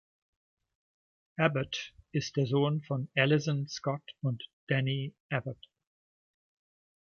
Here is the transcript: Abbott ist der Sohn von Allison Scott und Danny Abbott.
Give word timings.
Abbott 1.37 1.93
ist 2.11 2.35
der 2.35 2.47
Sohn 2.47 2.81
von 2.81 3.07
Allison 3.15 3.67
Scott 3.67 4.15
und 4.23 4.49
Danny 4.67 5.13
Abbott. 5.29 5.63